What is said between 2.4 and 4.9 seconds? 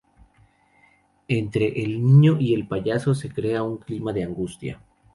el payaso se crea un clima de angustia.